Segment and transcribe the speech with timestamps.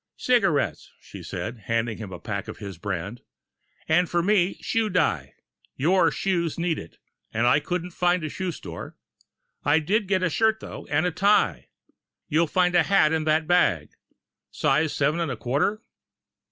[0.17, 3.21] "Cigarettes," she said, handing him a pack of his brand.
[3.87, 4.55] "And for me.
[4.59, 5.35] Shoe dye
[5.75, 6.97] your shoes need it,
[7.31, 8.97] and I couldn't find a shoe store.
[9.63, 11.67] I did get a shirt though, and a tie.
[12.27, 13.91] You'll find a hat in that bag.
[14.49, 15.83] Size seven and a quarter?"